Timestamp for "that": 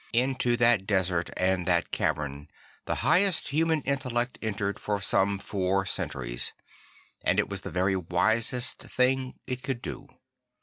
0.57-0.87, 1.67-1.91